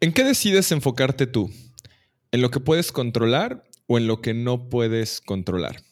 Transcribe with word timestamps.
¿En 0.00 0.12
qué 0.12 0.24
decides 0.24 0.72
enfocarte 0.72 1.26
tú? 1.26 1.50
¿En 2.32 2.42
lo 2.42 2.50
que 2.50 2.60
puedes 2.60 2.92
controlar 2.92 3.64
o 3.86 3.96
en 3.98 4.06
lo 4.06 4.20
que 4.20 4.34
no 4.34 4.68
puedes 4.68 5.20
controlar? 5.20 5.82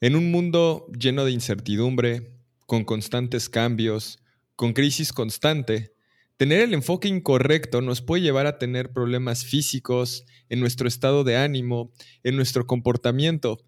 En 0.00 0.16
un 0.16 0.30
mundo 0.30 0.86
lleno 0.98 1.24
de 1.24 1.32
incertidumbre, 1.32 2.32
con 2.66 2.84
constantes 2.84 3.48
cambios, 3.48 4.18
con 4.54 4.72
crisis 4.74 5.12
constante, 5.12 5.94
tener 6.36 6.60
el 6.60 6.74
enfoque 6.74 7.08
incorrecto 7.08 7.80
nos 7.80 8.02
puede 8.02 8.22
llevar 8.22 8.46
a 8.46 8.58
tener 8.58 8.92
problemas 8.92 9.44
físicos, 9.44 10.24
en 10.48 10.60
nuestro 10.60 10.86
estado 10.86 11.24
de 11.24 11.36
ánimo, 11.36 11.92
en 12.22 12.36
nuestro 12.36 12.66
comportamiento. 12.66 13.64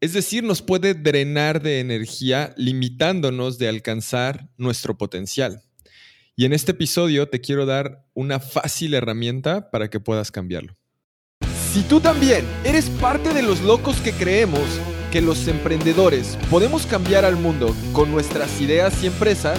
Es 0.00 0.12
decir, 0.12 0.42
nos 0.42 0.60
puede 0.60 0.94
drenar 0.94 1.62
de 1.62 1.78
energía 1.78 2.52
limitándonos 2.56 3.58
de 3.58 3.68
alcanzar 3.68 4.50
nuestro 4.56 4.98
potencial. 4.98 5.62
Y 6.40 6.46
en 6.46 6.54
este 6.54 6.72
episodio 6.72 7.28
te 7.28 7.42
quiero 7.42 7.66
dar 7.66 8.06
una 8.14 8.40
fácil 8.40 8.94
herramienta 8.94 9.70
para 9.70 9.90
que 9.90 10.00
puedas 10.00 10.30
cambiarlo. 10.32 10.74
Si 11.70 11.82
tú 11.82 12.00
también 12.00 12.46
eres 12.64 12.88
parte 12.88 13.34
de 13.34 13.42
los 13.42 13.60
locos 13.60 14.00
que 14.00 14.12
creemos 14.12 14.62
que 15.12 15.20
los 15.20 15.48
emprendedores 15.48 16.38
podemos 16.48 16.86
cambiar 16.86 17.26
al 17.26 17.36
mundo 17.36 17.76
con 17.92 18.10
nuestras 18.10 18.58
ideas 18.58 19.04
y 19.04 19.08
empresas, 19.08 19.58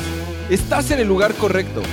estás 0.49 0.89
en 0.89 0.97
el 0.97 1.07
lugar 1.07 1.35
correcto. 1.35 1.83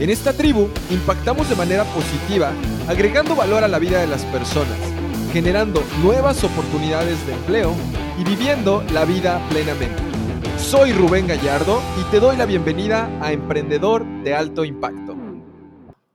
En 0.00 0.08
esta 0.08 0.32
tribu 0.32 0.70
impactamos 0.90 1.50
de 1.50 1.54
manera 1.54 1.84
positiva, 1.84 2.50
agregando 2.88 3.36
valor 3.36 3.64
a 3.64 3.68
la 3.68 3.78
vida 3.78 4.00
de 4.00 4.06
las 4.06 4.24
personas, 4.24 4.78
generando 5.30 5.84
nuevas 6.02 6.42
oportunidades 6.42 7.18
de 7.26 7.34
empleo 7.34 7.74
y 8.18 8.24
viviendo 8.24 8.82
la 8.94 9.04
vida 9.04 9.46
plenamente. 9.50 10.07
Soy 10.70 10.92
Rubén 10.92 11.26
Gallardo 11.26 11.80
y 11.98 12.10
te 12.10 12.20
doy 12.20 12.36
la 12.36 12.44
bienvenida 12.44 13.10
a 13.22 13.32
Emprendedor 13.32 14.04
de 14.22 14.34
Alto 14.34 14.66
Impacto. 14.66 15.16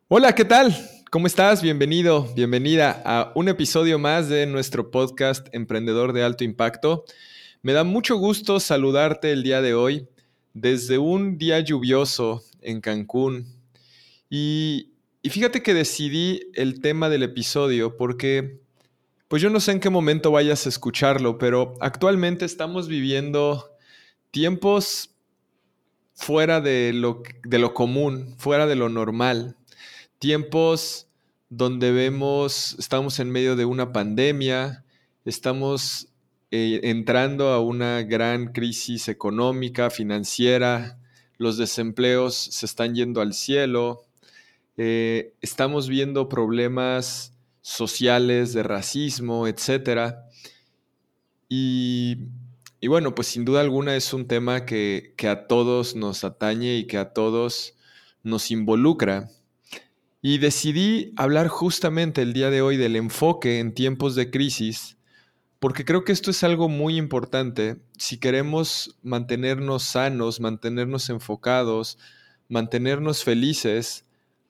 Hola, 0.10 0.36
¿qué 0.36 0.46
tal? 0.46 0.78
¿Cómo 1.10 1.26
estás? 1.26 1.64
Bienvenido, 1.64 2.32
bienvenida 2.36 3.02
a 3.04 3.32
un 3.34 3.50
episodio 3.50 3.98
más 3.98 4.30
de 4.30 4.46
nuestro 4.46 4.92
podcast 4.92 5.48
Emprendedor 5.54 6.14
de 6.14 6.22
Alto 6.22 6.44
Impacto. 6.44 7.04
Me 7.64 7.74
da 7.74 7.84
mucho 7.84 8.18
gusto 8.18 8.60
saludarte 8.60 9.32
el 9.32 9.42
día 9.42 9.64
de 9.64 9.74
hoy 9.74 10.08
desde 10.54 11.00
un 11.00 11.40
día 11.40 11.60
lluvioso 11.60 12.44
en 12.62 12.80
Cancún. 12.80 13.48
Y, 14.30 14.92
y 15.24 15.32
fíjate 15.32 15.64
que 15.64 15.74
decidí 15.74 16.42
el 16.54 16.80
tema 16.80 17.10
del 17.10 17.24
episodio 17.24 17.98
porque, 17.98 18.60
pues 19.30 19.42
yo 19.42 19.50
no 19.50 19.60
sé 19.60 19.72
en 19.72 19.80
qué 19.80 19.90
momento 19.90 20.30
vayas 20.30 20.68
a 20.68 20.70
escucharlo, 20.70 21.40
pero 21.40 21.74
actualmente 21.82 22.46
estamos 22.46 22.88
viviendo 22.88 23.73
tiempos 24.34 25.12
fuera 26.16 26.60
de 26.60 26.92
lo, 26.92 27.22
de 27.44 27.60
lo 27.60 27.76
común, 27.76 28.34
fuera 28.40 28.66
de 28.66 28.76
lo 28.76 28.90
normal, 28.90 29.58
tiempos 30.18 31.08
donde 31.50 31.92
vemos, 31.92 32.76
estamos 32.80 33.20
en 33.20 33.30
medio 33.30 33.56
de 33.56 33.66
una 33.66 33.94
pandemia, 33.94 34.86
estamos 35.24 36.08
eh, 36.50 36.80
entrando 36.82 37.50
a 37.50 37.60
una 37.60 38.02
gran 38.02 38.54
crisis 38.54 39.08
económica, 39.08 39.92
financiera, 39.92 40.98
los 41.38 41.58
desempleos 41.58 42.34
se 42.34 42.66
están 42.66 42.96
yendo 42.96 43.22
al 43.22 43.36
cielo, 43.36 44.08
eh, 44.78 45.36
estamos 45.42 45.88
viendo 45.88 46.28
problemas 46.28 47.34
sociales 47.62 48.52
de 48.54 48.64
racismo, 48.64 49.46
etc. 49.46 50.16
Y 51.48 52.30
y 52.84 52.88
bueno, 52.88 53.16
pues 53.16 53.30
sin 53.30 53.46
duda 53.46 53.62
alguna 53.62 53.96
es 53.96 54.12
un 54.12 54.28
tema 54.28 54.66
que, 54.66 55.16
a 55.26 55.48
todos 55.48 55.96
nos 55.96 56.26
atañe 56.26 56.76
y 56.76 56.86
que 56.86 56.98
a 56.98 57.14
todos 57.14 57.76
nos 58.24 58.52
involucra. 58.52 59.30
Y 60.22 60.40
decidí 60.40 61.14
hablar 61.16 61.48
justamente 61.48 62.22
el 62.22 62.34
día 62.34 62.50
de 62.50 62.62
hoy 62.62 62.76
del 62.76 62.98
enfoque 62.98 63.60
en 63.60 63.74
tiempos 63.74 64.16
de 64.16 64.30
crisis, 64.30 64.98
porque 65.62 65.86
creo 65.86 66.04
que 66.04 66.12
esto 66.12 66.30
es 66.30 66.44
algo 66.44 66.68
muy 66.68 66.98
importante 66.98 67.78
si 67.98 68.18
queremos 68.18 68.98
mantenernos 69.02 69.84
sanos, 69.84 70.42
mantenernos 70.42 71.10
enfocados, 71.10 71.98
mantenernos 72.50 73.24
felices, 73.24 74.04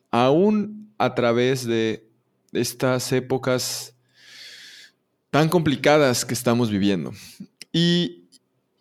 aún 0.09 0.91
a 0.97 1.13
través 1.13 1.67
de 1.67 2.09
estas 2.51 3.11
épocas 3.11 3.95
tan 5.29 5.50
complicadas 5.50 6.25
que 6.25 6.33
estamos 6.33 6.71
viviendo. 6.71 7.11
Y 7.71 8.22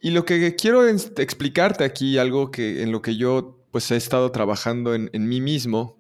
y 0.03 0.11
lo 0.11 0.25
que 0.25 0.57
quiero 0.57 0.87
explicarte 0.87 1.85
aquí, 1.85 2.19
algo 2.19 2.51
que 2.51 2.83
en 2.83 2.91
lo 2.91 3.01
que 3.01 3.17
yo 3.17 3.65
pues 3.71 3.89
he 3.93 3.97
estado 3.97 4.33
trabajando 4.33 4.95
en, 4.95 5.09
en, 5.13 5.29
mí 5.29 5.41
mismo, 5.41 5.97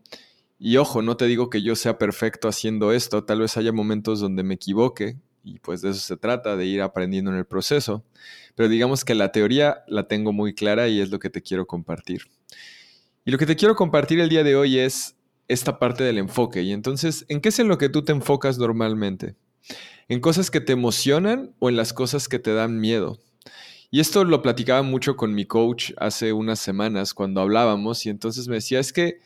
y 0.58 0.76
ojo, 0.76 1.02
no 1.02 1.16
te 1.16 1.26
digo 1.26 1.48
que 1.48 1.62
yo 1.62 1.76
sea 1.76 1.98
perfecto 1.98 2.48
haciendo 2.48 2.92
esto, 2.92 3.24
tal 3.24 3.40
vez 3.40 3.56
haya 3.56 3.72
momentos 3.72 4.18
donde 4.18 4.42
me 4.42 4.54
equivoque, 4.54 5.16
y 5.44 5.60
pues 5.60 5.82
de 5.82 5.90
eso 5.90 6.00
se 6.00 6.16
trata, 6.16 6.56
de 6.56 6.66
ir 6.66 6.82
aprendiendo 6.82 7.30
en 7.30 7.38
el 7.38 7.46
proceso, 7.46 8.04
pero 8.56 8.68
digamos 8.68 9.04
que 9.04 9.14
la 9.14 9.30
teoría 9.30 9.84
la 9.86 10.08
tengo 10.08 10.32
muy 10.32 10.52
clara 10.52 10.88
y 10.88 11.00
es 11.00 11.10
lo 11.10 11.20
que 11.20 11.30
te 11.30 11.40
quiero 11.40 11.66
compartir. 11.66 12.22
Y 13.24 13.30
lo 13.30 13.38
que 13.38 13.46
te 13.46 13.54
quiero 13.54 13.76
compartir 13.76 14.18
el 14.18 14.28
día 14.28 14.42
de 14.42 14.56
hoy 14.56 14.78
es 14.78 15.16
esta 15.46 15.78
parte 15.78 16.02
del 16.02 16.18
enfoque, 16.18 16.62
y 16.62 16.72
entonces, 16.72 17.24
¿en 17.28 17.40
qué 17.40 17.50
es 17.50 17.58
en 17.60 17.68
lo 17.68 17.78
que 17.78 17.88
tú 17.88 18.02
te 18.02 18.10
enfocas 18.10 18.58
normalmente? 18.58 19.36
¿En 20.08 20.18
cosas 20.18 20.50
que 20.50 20.60
te 20.60 20.72
emocionan 20.72 21.54
o 21.60 21.68
en 21.68 21.76
las 21.76 21.92
cosas 21.92 22.28
que 22.28 22.40
te 22.40 22.52
dan 22.52 22.80
miedo? 22.80 23.20
Y 23.94 24.00
esto 24.00 24.24
lo 24.24 24.40
platicaba 24.40 24.80
mucho 24.80 25.16
con 25.18 25.34
mi 25.34 25.44
coach 25.44 25.92
hace 25.98 26.32
unas 26.32 26.58
semanas 26.58 27.12
cuando 27.12 27.42
hablábamos 27.42 28.06
y 28.06 28.08
entonces 28.08 28.48
me 28.48 28.54
decía, 28.54 28.80
es 28.80 28.90
que, 28.90 29.20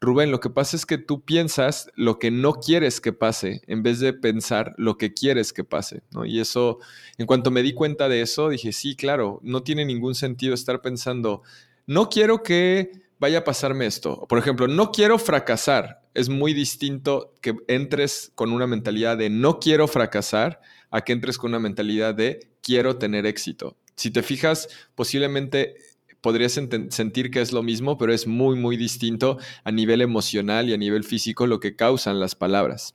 Rubén, 0.00 0.30
lo 0.30 0.38
que 0.38 0.48
pasa 0.48 0.76
es 0.76 0.86
que 0.86 0.96
tú 0.96 1.24
piensas 1.24 1.90
lo 1.96 2.20
que 2.20 2.30
no 2.30 2.52
quieres 2.52 3.00
que 3.00 3.12
pase 3.12 3.62
en 3.66 3.82
vez 3.82 3.98
de 3.98 4.12
pensar 4.12 4.74
lo 4.78 4.96
que 4.96 5.12
quieres 5.12 5.52
que 5.52 5.64
pase. 5.64 6.04
Y 6.24 6.38
eso, 6.38 6.78
en 7.18 7.26
cuanto 7.26 7.50
me 7.50 7.64
di 7.64 7.72
cuenta 7.72 8.08
de 8.08 8.22
eso, 8.22 8.48
dije, 8.48 8.70
sí, 8.70 8.94
claro, 8.94 9.40
no 9.42 9.64
tiene 9.64 9.84
ningún 9.84 10.14
sentido 10.14 10.54
estar 10.54 10.82
pensando, 10.82 11.42
no 11.88 12.08
quiero 12.08 12.44
que 12.44 12.92
vaya 13.18 13.38
a 13.38 13.44
pasarme 13.44 13.86
esto. 13.86 14.24
Por 14.28 14.38
ejemplo, 14.38 14.68
no 14.68 14.92
quiero 14.92 15.18
fracasar. 15.18 16.00
Es 16.14 16.28
muy 16.28 16.54
distinto 16.54 17.34
que 17.40 17.56
entres 17.66 18.30
con 18.36 18.52
una 18.52 18.68
mentalidad 18.68 19.16
de 19.16 19.30
no 19.30 19.58
quiero 19.58 19.88
fracasar 19.88 20.60
a 20.92 21.00
que 21.00 21.12
entres 21.12 21.38
con 21.38 21.50
una 21.50 21.58
mentalidad 21.58 22.14
de 22.14 22.52
quiero 22.60 22.98
tener 22.98 23.26
éxito. 23.26 23.76
Si 23.96 24.10
te 24.10 24.22
fijas, 24.22 24.68
posiblemente 24.94 25.76
podrías 26.20 26.52
sentir 26.52 27.30
que 27.30 27.40
es 27.40 27.52
lo 27.52 27.62
mismo, 27.62 27.98
pero 27.98 28.14
es 28.14 28.26
muy, 28.26 28.56
muy 28.56 28.76
distinto 28.76 29.38
a 29.64 29.72
nivel 29.72 30.00
emocional 30.00 30.68
y 30.68 30.72
a 30.72 30.78
nivel 30.78 31.04
físico 31.04 31.46
lo 31.46 31.60
que 31.60 31.76
causan 31.76 32.20
las 32.20 32.34
palabras. 32.34 32.94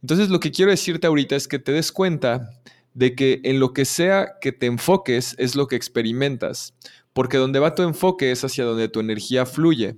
Entonces, 0.00 0.30
lo 0.30 0.40
que 0.40 0.50
quiero 0.50 0.70
decirte 0.70 1.06
ahorita 1.06 1.36
es 1.36 1.46
que 1.46 1.58
te 1.58 1.72
des 1.72 1.92
cuenta 1.92 2.50
de 2.94 3.14
que 3.14 3.40
en 3.44 3.60
lo 3.60 3.72
que 3.72 3.84
sea 3.84 4.34
que 4.40 4.52
te 4.52 4.66
enfoques 4.66 5.34
es 5.38 5.56
lo 5.56 5.66
que 5.66 5.76
experimentas, 5.76 6.74
porque 7.12 7.36
donde 7.36 7.58
va 7.58 7.74
tu 7.74 7.82
enfoque 7.82 8.30
es 8.30 8.44
hacia 8.44 8.64
donde 8.64 8.88
tu 8.88 9.00
energía 9.00 9.46
fluye. 9.46 9.96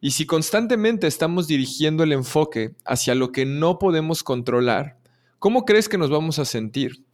Y 0.00 0.12
si 0.12 0.26
constantemente 0.26 1.06
estamos 1.06 1.48
dirigiendo 1.48 2.04
el 2.04 2.12
enfoque 2.12 2.74
hacia 2.84 3.14
lo 3.14 3.32
que 3.32 3.46
no 3.46 3.78
podemos 3.78 4.22
controlar, 4.22 4.98
¿cómo 5.38 5.64
crees 5.64 5.88
que 5.88 5.98
nos 5.98 6.10
vamos 6.10 6.38
a 6.38 6.44
sentir? 6.44 7.04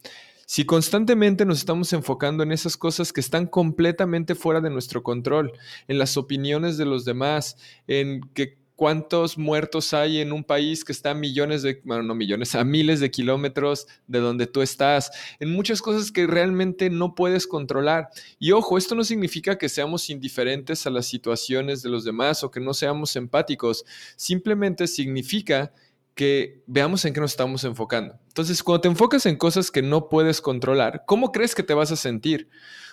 Si 0.45 0.65
constantemente 0.65 1.45
nos 1.45 1.59
estamos 1.59 1.93
enfocando 1.93 2.43
en 2.43 2.51
esas 2.51 2.77
cosas 2.77 3.13
que 3.13 3.21
están 3.21 3.47
completamente 3.47 4.35
fuera 4.35 4.61
de 4.61 4.69
nuestro 4.69 5.03
control, 5.03 5.53
en 5.87 5.97
las 5.97 6.17
opiniones 6.17 6.77
de 6.77 6.85
los 6.85 7.05
demás, 7.05 7.57
en 7.87 8.21
que 8.33 8.57
cuántos 8.75 9.37
muertos 9.37 9.93
hay 9.93 10.19
en 10.19 10.31
un 10.33 10.43
país 10.43 10.83
que 10.83 10.91
está 10.91 11.11
a 11.11 11.15
millones 11.15 11.61
de, 11.61 11.81
bueno, 11.85 12.03
no 12.03 12.15
millones, 12.15 12.55
a 12.55 12.63
miles 12.63 12.99
de 12.99 13.11
kilómetros 13.11 13.87
de 14.07 14.19
donde 14.19 14.47
tú 14.47 14.61
estás, 14.61 15.11
en 15.39 15.51
muchas 15.51 15.81
cosas 15.81 16.11
que 16.11 16.27
realmente 16.27 16.89
no 16.89 17.15
puedes 17.15 17.47
controlar. 17.47 18.09
Y 18.39 18.51
ojo, 18.51 18.77
esto 18.77 18.95
no 18.95 19.03
significa 19.03 19.57
que 19.57 19.69
seamos 19.69 20.09
indiferentes 20.09 20.85
a 20.87 20.89
las 20.89 21.05
situaciones 21.05 21.81
de 21.81 21.89
los 21.89 22.03
demás 22.03 22.43
o 22.43 22.51
que 22.51 22.59
no 22.59 22.73
seamos 22.73 23.15
empáticos, 23.15 23.85
simplemente 24.15 24.87
significa 24.87 25.71
que 26.15 26.63
veamos 26.67 27.05
en 27.05 27.13
qué 27.13 27.19
nos 27.19 27.31
estamos 27.31 27.63
enfocando. 27.63 28.19
Entonces, 28.27 28.63
cuando 28.63 28.81
te 28.81 28.87
enfocas 28.87 29.25
en 29.25 29.35
cosas 29.35 29.71
que 29.71 29.81
no 29.81 30.09
puedes 30.09 30.41
controlar, 30.41 31.03
¿cómo 31.05 31.31
crees 31.31 31.55
que 31.55 31.63
te 31.63 31.73
vas 31.73 31.91
a 31.91 31.95
sentir? 31.95 32.49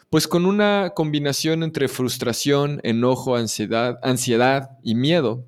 Pues 0.08 0.26
con 0.26 0.46
una 0.46 0.92
combinación 0.94 1.62
entre 1.62 1.88
frustración, 1.88 2.80
enojo, 2.82 3.36
ansiedad, 3.36 3.98
ansiedad 4.02 4.70
y 4.82 4.94
miedo. 4.94 5.44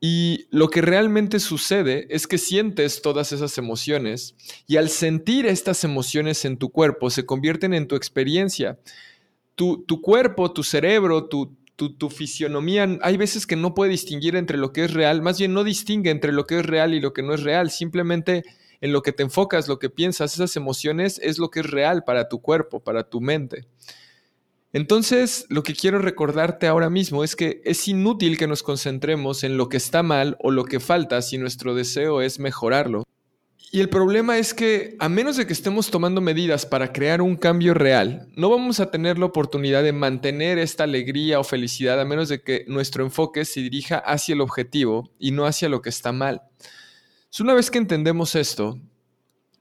Y 0.00 0.46
lo 0.50 0.68
que 0.68 0.82
realmente 0.82 1.38
sucede 1.38 2.06
es 2.10 2.26
que 2.26 2.38
sientes 2.38 3.02
todas 3.02 3.30
esas 3.32 3.56
emociones 3.58 4.34
y 4.66 4.76
al 4.76 4.88
sentir 4.88 5.46
estas 5.46 5.84
emociones 5.84 6.44
en 6.44 6.56
tu 6.56 6.70
cuerpo 6.70 7.08
se 7.08 7.24
convierten 7.24 7.72
en 7.72 7.86
tu 7.86 7.94
experiencia. 7.94 8.80
Tu, 9.54 9.84
tu 9.84 10.00
cuerpo, 10.00 10.52
tu 10.52 10.64
cerebro, 10.64 11.26
tu, 11.26 11.56
tu, 11.76 12.10
fisionomía, 12.10 12.98
hay 13.02 13.16
veces 13.16 13.46
que 13.46 13.56
no 13.56 13.74
puede 13.74 13.90
distinguir 13.90 14.36
entre 14.36 14.56
lo 14.56 14.72
que 14.72 14.84
es 14.84 14.92
real, 14.92 15.22
más 15.22 15.38
bien 15.38 15.52
no 15.52 15.64
distingue 15.64 16.10
entre 16.10 16.32
lo 16.32 16.46
que 16.46 16.60
es 16.60 16.66
real 16.66 16.94
y 16.94 17.00
lo 17.00 17.12
que 17.12 17.22
no 17.22 17.34
es 17.34 17.42
real, 17.42 17.70
simplemente 17.70 18.44
en 18.80 18.92
lo 18.92 19.02
que 19.02 19.12
te 19.12 19.22
enfocas, 19.22 19.68
lo 19.68 19.78
que 19.78 19.90
piensas, 19.90 20.34
esas 20.34 20.54
emociones 20.56 21.20
es 21.22 21.38
lo 21.38 21.50
que 21.50 21.60
es 21.60 21.70
real 21.70 22.04
para 22.04 22.28
tu 22.28 22.40
cuerpo, 22.40 22.80
para 22.80 23.08
tu 23.08 23.20
mente. 23.20 23.66
Entonces, 24.72 25.44
lo 25.50 25.62
que 25.62 25.74
quiero 25.74 25.98
recordarte 25.98 26.66
ahora 26.66 26.88
mismo 26.88 27.24
es 27.24 27.36
que 27.36 27.60
es 27.64 27.86
inútil 27.88 28.38
que 28.38 28.46
nos 28.46 28.62
concentremos 28.62 29.44
en 29.44 29.56
lo 29.56 29.68
que 29.68 29.76
está 29.76 30.02
mal 30.02 30.36
o 30.40 30.50
lo 30.50 30.64
que 30.64 30.80
falta 30.80 31.20
si 31.20 31.36
nuestro 31.36 31.74
deseo 31.74 32.22
es 32.22 32.38
mejorarlo. 32.38 33.04
Y 33.74 33.80
el 33.80 33.88
problema 33.88 34.36
es 34.36 34.52
que 34.52 34.96
a 34.98 35.08
menos 35.08 35.38
de 35.38 35.46
que 35.46 35.54
estemos 35.54 35.90
tomando 35.90 36.20
medidas 36.20 36.66
para 36.66 36.92
crear 36.92 37.22
un 37.22 37.36
cambio 37.36 37.72
real, 37.72 38.28
no 38.36 38.50
vamos 38.50 38.80
a 38.80 38.90
tener 38.90 39.18
la 39.18 39.24
oportunidad 39.24 39.82
de 39.82 39.94
mantener 39.94 40.58
esta 40.58 40.84
alegría 40.84 41.40
o 41.40 41.44
felicidad 41.44 41.98
a 41.98 42.04
menos 42.04 42.28
de 42.28 42.42
que 42.42 42.66
nuestro 42.68 43.02
enfoque 43.02 43.46
se 43.46 43.60
dirija 43.60 43.96
hacia 43.96 44.34
el 44.34 44.42
objetivo 44.42 45.10
y 45.18 45.30
no 45.30 45.46
hacia 45.46 45.70
lo 45.70 45.80
que 45.80 45.88
está 45.88 46.12
mal. 46.12 46.42
una 47.40 47.54
vez 47.54 47.70
que 47.70 47.78
entendemos 47.78 48.34
esto, 48.34 48.78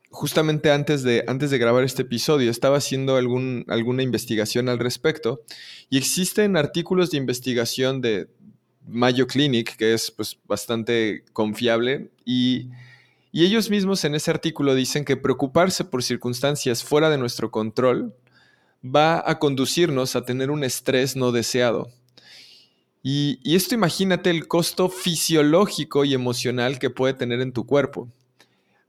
justamente 0.10 0.72
antes 0.72 1.04
de, 1.04 1.24
antes 1.28 1.50
de 1.50 1.58
grabar 1.58 1.86
este 1.86 2.02
episodio 2.02 2.52
estaba 2.52 2.76
haciendo 2.76 3.16
algún, 3.16 3.64
alguna 3.70 4.04
investigación 4.04 4.68
al 4.68 4.80
respecto 4.80 5.42
y 5.90 5.98
existen 5.98 6.58
artículos 6.58 7.12
de 7.12 7.18
investigación 7.18 8.02
de 8.02 8.28
Mayo 8.86 9.26
Clinic, 9.26 9.78
que 9.78 9.94
es 9.94 10.12
pues, 10.12 10.38
bastante 10.46 11.24
confiable 11.32 12.12
y 12.26 12.72
y 13.32 13.46
ellos 13.46 13.70
mismos 13.70 14.04
en 14.04 14.16
ese 14.16 14.32
artículo 14.32 14.76
dicen 14.76 15.06
que 15.06 15.18
preocuparse 15.18 15.86
por 15.86 16.04
circunstancias 16.04 16.84
fuera 16.84 17.10
de 17.10 17.18
nuestro 17.18 17.52
control 17.52 18.14
va 18.84 19.24
a 19.26 19.40
conducirnos 19.40 20.16
a 20.16 20.26
tener 20.26 20.52
un 20.52 20.64
estrés 20.64 21.16
no 21.16 21.32
deseado. 21.32 21.90
Y, 23.04 23.40
esto 23.56 23.74
imagínate 23.74 24.30
el 24.30 24.48
costo 24.48 24.90
fisiológico 24.90 26.06
y 26.06 26.14
emocional 26.14 26.78
que 26.78 26.90
puede 26.90 27.14
tener 27.14 27.42
en 27.42 27.52
tu 27.52 27.66
cuerpo. 27.66 28.10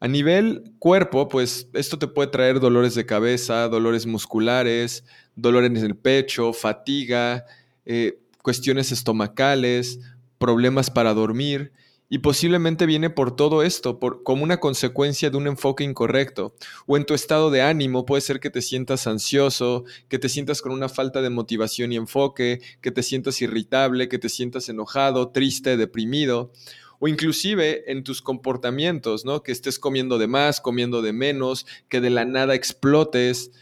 A 0.01 0.09
nivel 0.09 0.75
cuerpo, 0.79 1.29
pues 1.29 1.69
esto 1.73 1.99
te 1.99 2.09
puede 2.09 2.29
traer 2.29 2.61
dolores 2.61 2.95
de 2.95 3.07
cabeza, 3.07 3.69
dolores 3.69 4.05
musculares, 4.05 5.05
dolores 5.37 5.71
en 5.71 5.77
el 5.87 5.97
pecho, 5.97 6.53
fatiga, 6.53 7.47
eh, 7.87 8.19
cuestiones 8.43 8.93
estomacales, 8.93 10.01
problemas 10.39 10.91
para 10.91 11.15
dormir. 11.15 11.73
Y 12.13 12.19
posiblemente 12.19 12.85
viene 12.85 13.09
por 13.09 13.35
todo 13.37 13.63
esto, 13.63 13.99
por, 13.99 14.23
como 14.23 14.45
una 14.45 14.61
consecuencia 14.61 15.31
de 15.31 15.39
un 15.39 15.47
enfoque 15.47 15.83
incorrecto. 15.83 16.55
O 16.85 16.99
en 16.99 17.07
tu 17.07 17.15
estado 17.15 17.51
de 17.51 17.63
ánimo 17.63 18.05
puede 18.05 18.21
ser 18.21 18.39
que 18.39 18.51
te 18.51 18.61
sientas 18.61 19.07
ansioso, 19.07 19.85
que 20.11 20.19
te 20.19 20.29
sientas 20.29 20.61
con 20.61 20.73
una 20.73 20.91
falta 20.91 21.23
de 21.23 21.31
motivación 21.31 21.91
y 21.91 21.97
enfoque, 21.97 22.61
que 22.83 22.91
te 22.91 23.03
sientas 23.03 23.41
irritable, 23.41 24.11
que 24.11 24.19
te 24.19 24.29
sientas 24.29 24.69
enojado, 24.69 25.31
triste, 25.31 25.79
deprimido. 25.79 26.53
O 26.99 27.09
inclusive 27.09 27.91
en 27.91 28.05
tus 28.05 28.21
comportamientos, 28.21 29.25
¿no? 29.25 29.43
Que 29.43 29.53
estés 29.53 29.79
comiendo 29.79 30.19
de 30.19 30.27
más, 30.27 30.61
comiendo 30.61 31.01
de 31.01 31.15
menos, 31.15 31.65
que 31.89 32.03
de 32.03 32.11
la 32.11 32.27
nada 32.27 32.55
explotes, 32.55 33.53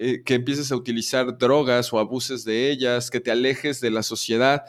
eh, 0.00 0.24
que 0.24 0.34
empieces 0.34 0.72
a 0.72 0.76
utilizar 0.76 1.38
drogas 1.38 1.92
o 1.92 2.00
abuses 2.00 2.44
de 2.44 2.68
ellas, 2.68 3.10
que 3.10 3.20
te 3.20 3.30
alejes 3.30 3.80
de 3.80 3.92
la 3.92 4.02
sociedad. 4.02 4.64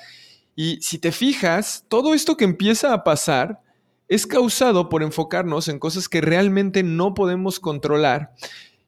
Y 0.55 0.81
si 0.81 0.99
te 0.99 1.11
fijas, 1.11 1.85
todo 1.87 2.13
esto 2.13 2.37
que 2.37 2.45
empieza 2.45 2.93
a 2.93 3.03
pasar 3.03 3.61
es 4.07 4.27
causado 4.27 4.89
por 4.89 5.01
enfocarnos 5.01 5.67
en 5.67 5.79
cosas 5.79 6.07
que 6.07 6.21
realmente 6.21 6.83
no 6.83 7.13
podemos 7.13 7.59
controlar 7.59 8.33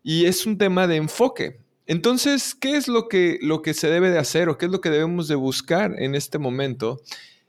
y 0.04 0.26
es 0.26 0.46
un 0.46 0.58
tema 0.58 0.86
de 0.88 0.98
enfoque. 0.98 1.60
Entonces, 1.88 2.54
¿qué 2.56 2.78
es 2.78 2.88
lo 2.88 3.08
que, 3.08 3.40
lo 3.42 3.62
que 3.62 3.74
se 3.74 3.90
debe 3.90 4.10
de 4.10 4.20
hacer 4.20 4.50
o 4.50 4.58
qué 4.58 4.66
es 4.66 4.72
lo 4.72 4.82
que 4.82 4.90
debemos 4.90 5.28
de 5.28 5.36
buscar 5.36 5.96
en 5.98 6.16
este 6.16 6.38
momento? 6.38 7.02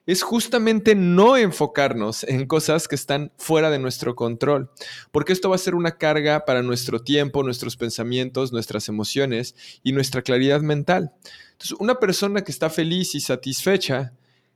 Es 0.07 0.23
justamente 0.23 0.95
no 0.95 1.37
enfocarnos 1.37 2.25
en 2.25 2.47
cosas 2.47 2.87
que 2.89 2.95
están 2.95 3.33
fuera 3.37 3.71
de 3.71 3.81
nuestro 3.81 4.15
control, 4.15 4.71
porque 5.11 5.33
esto 5.33 5.51
va 5.51 5.57
a 5.57 5.59
ser 5.59 5.75
una 5.75 5.99
carga 5.99 6.45
para 6.45 6.63
nuestro 6.63 7.01
tiempo, 7.01 7.43
nuestros 7.43 7.77
pensamientos, 7.77 8.53
nuestras 8.53 8.89
emociones 8.89 9.55
y 9.83 9.93
nuestra 9.93 10.23
claridad 10.23 10.61
mental. 10.61 11.13
Entonces, 11.53 11.77
una 11.81 11.99
persona 11.99 12.43
que 12.43 12.53
está 12.53 12.71
feliz 12.71 13.15
y 13.15 13.21
satisfecha, 13.21 14.13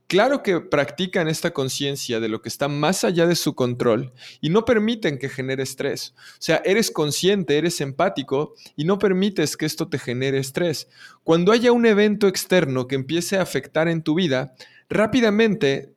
claro 0.07 0.43
que 0.43 0.61
practican 0.61 1.27
esta 1.27 1.51
conciencia 1.51 2.19
de 2.19 2.29
lo 2.29 2.41
que 2.41 2.49
está 2.49 2.67
más 2.67 3.03
allá 3.03 3.27
de 3.27 3.35
su 3.35 3.55
control 3.55 4.13
y 4.39 4.49
no 4.49 4.65
permiten 4.65 5.17
que 5.17 5.29
genere 5.29 5.63
estrés. 5.63 6.13
O 6.17 6.35
sea, 6.39 6.61
eres 6.63 6.91
consciente, 6.91 7.57
eres 7.57 7.81
empático 7.81 8.53
y 8.75 8.85
no 8.85 8.99
permites 8.99 9.57
que 9.57 9.65
esto 9.65 9.89
te 9.89 9.99
genere 9.99 10.37
estrés. 10.37 10.87
Cuando 11.23 11.51
haya 11.51 11.71
un 11.71 11.85
evento 11.85 12.27
externo 12.27 12.87
que 12.87 12.95
empiece 12.95 13.37
a 13.37 13.41
afectar 13.41 13.87
en 13.87 14.03
tu 14.03 14.15
vida, 14.15 14.53
rápidamente 14.91 15.95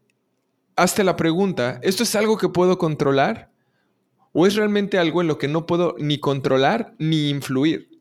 hazte 0.77 1.05
la 1.05 1.17
pregunta, 1.17 1.81
¿esto 1.83 2.05
es 2.05 2.15
algo 2.15 2.39
que 2.39 2.49
puedo 2.49 2.79
controlar? 2.79 3.51
¿O 4.33 4.47
es 4.47 4.55
realmente 4.55 4.99
algo 4.99 5.21
en 5.21 5.29
lo 5.29 5.37
que 5.37 5.49
no 5.49 5.67
puedo 5.67 5.97
ni 5.99 6.19
controlar 6.19 6.95
ni 6.99 7.29
influir? 7.29 7.94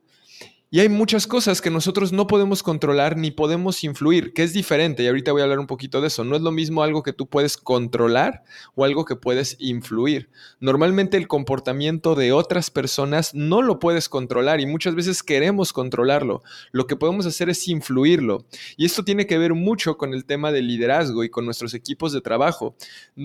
Y 0.74 0.80
hay 0.80 0.90
muchas 0.90 1.28
cosas 1.28 1.62
que 1.62 1.70
nosotros 1.70 2.14
no 2.14 2.26
podemos 2.26 2.64
controlar 2.64 3.16
ni 3.16 3.30
podemos 3.30 3.84
influir, 3.84 4.34
que 4.34 4.42
es 4.42 4.54
diferente, 4.54 5.04
y 5.04 5.08
ahorita 5.08 5.32
voy 5.32 5.42
a 5.42 5.44
hablar 5.44 5.60
un 5.60 5.68
poquito 5.68 6.02
de 6.02 6.08
eso. 6.08 6.24
No 6.24 6.36
es 6.36 6.42
lo 6.42 6.50
mismo 6.50 6.82
algo 6.82 7.04
que 7.04 7.14
tú 7.14 7.28
puedes 7.28 7.58
controlar 7.58 8.44
o 8.74 8.84
algo 8.84 9.06
que 9.06 9.16
puedes 9.16 9.56
influir. 9.60 10.32
Normalmente 10.60 11.16
el 11.16 11.28
comportamiento 11.28 12.16
de 12.16 12.32
otras 12.32 12.72
personas 12.72 13.36
no 13.36 13.62
lo 13.62 13.78
puedes 13.78 14.10
controlar 14.10 14.62
y 14.62 14.66
muchas 14.66 14.96
veces 14.96 15.22
queremos 15.22 15.74
controlarlo. 15.74 16.42
Lo 16.72 16.88
que 16.88 16.96
podemos 16.96 17.28
hacer 17.28 17.52
es 17.52 17.68
influirlo. 17.68 18.48
Y 18.76 18.86
esto 18.86 19.04
tiene 19.04 19.28
que 19.28 19.38
ver 19.38 19.54
mucho 19.54 19.96
con 19.96 20.12
el 20.16 20.26
tema 20.26 20.52
del 20.52 20.68
liderazgo 20.68 21.24
y 21.24 21.30
con 21.30 21.46
nuestros 21.46 21.76
equipos 21.76 22.14
de 22.14 22.22
trabajo. 22.22 22.76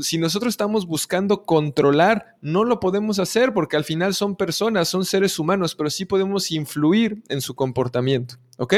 Si 0.03 0.19
nosotros 0.19 0.53
estamos 0.53 0.87
buscando 0.87 1.45
controlar, 1.45 2.37
no 2.43 2.65
lo 2.65 2.79
podemos 2.79 3.19
hacer 3.19 3.55
porque 3.55 3.79
al 3.79 3.85
final 3.85 4.15
son 4.15 4.37
personas, 4.37 4.91
son 4.91 5.07
seres 5.07 5.39
humanos, 5.39 5.75
pero 5.75 5.89
sí 5.89 6.05
podemos 6.05 6.51
influir 6.51 7.23
en 7.39 7.43
su 7.43 7.55
comportamiento. 7.55 8.37
¿Ok? 8.59 8.75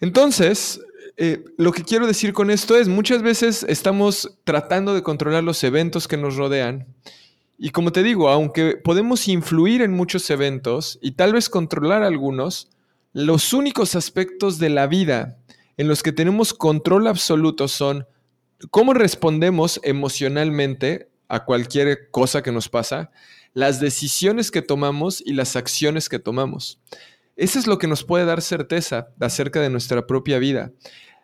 Entonces, 0.00 0.80
eh, 1.16 1.44
lo 1.56 1.72
que 1.72 1.84
quiero 1.84 2.06
decir 2.06 2.32
con 2.32 2.50
esto 2.50 2.76
es, 2.76 2.88
muchas 2.88 3.22
veces 3.22 3.64
estamos 3.68 4.38
tratando 4.44 4.94
de 4.94 5.02
controlar 5.02 5.44
los 5.44 5.62
eventos 5.64 6.08
que 6.08 6.16
nos 6.16 6.36
rodean. 6.36 6.86
Y 7.58 7.70
como 7.70 7.90
te 7.90 8.02
digo, 8.02 8.28
aunque 8.28 8.76
podemos 8.76 9.26
influir 9.26 9.82
en 9.82 9.92
muchos 9.92 10.30
eventos 10.30 10.98
y 11.02 11.12
tal 11.12 11.32
vez 11.32 11.48
controlar 11.48 12.04
algunos, 12.04 12.70
los 13.12 13.52
únicos 13.52 13.96
aspectos 13.96 14.58
de 14.58 14.70
la 14.70 14.86
vida 14.86 15.38
en 15.76 15.88
los 15.88 16.02
que 16.02 16.12
tenemos 16.12 16.54
control 16.54 17.08
absoluto 17.08 17.66
son 17.66 18.06
cómo 18.70 18.94
respondemos 18.94 19.80
emocionalmente 19.82 21.10
a 21.28 21.44
cualquier 21.44 22.10
cosa 22.10 22.42
que 22.42 22.52
nos 22.52 22.68
pasa, 22.68 23.10
las 23.54 23.80
decisiones 23.80 24.50
que 24.50 24.62
tomamos 24.62 25.20
y 25.24 25.32
las 25.32 25.56
acciones 25.56 26.08
que 26.08 26.18
tomamos. 26.18 26.78
Eso 27.38 27.60
es 27.60 27.68
lo 27.68 27.78
que 27.78 27.86
nos 27.86 28.02
puede 28.02 28.24
dar 28.24 28.42
certeza 28.42 29.10
acerca 29.20 29.60
de 29.60 29.70
nuestra 29.70 30.08
propia 30.08 30.40
vida. 30.40 30.72